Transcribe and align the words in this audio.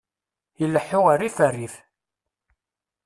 Ileḥḥu 0.63 1.01
rrif 1.13 1.37
rrif! 1.53 1.75